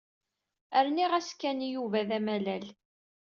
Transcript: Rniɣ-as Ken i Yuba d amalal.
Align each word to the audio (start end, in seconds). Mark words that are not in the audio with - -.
Rniɣ-as 0.85 1.29
Ken 1.39 1.65
i 1.67 1.69
Yuba 1.73 1.99
d 2.07 2.09
amalal. 2.17 2.65